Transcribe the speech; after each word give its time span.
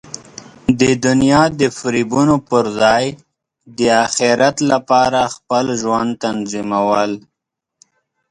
د 0.79 0.81
دنیا 1.05 1.41
د 1.61 1.61
فریبونو 1.77 2.35
پر 2.49 2.65
ځای 2.81 3.05
د 3.77 3.79
اخرت 4.05 4.57
لپاره 4.71 5.21
خپل 5.35 5.65
ژوند 5.81 6.11
تنظیمول. 6.23 7.11